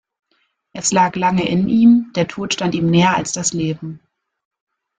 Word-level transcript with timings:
Es 0.73 0.91
lag 0.91 1.15
lange 1.15 1.47
in 1.47 1.69
ihm, 1.69 2.11
der 2.15 2.27
Tod 2.27 2.55
stand 2.55 2.73
ihm 2.73 2.89
näher 2.89 3.15
als 3.15 3.33
das 3.33 3.53
Leben. 3.53 3.99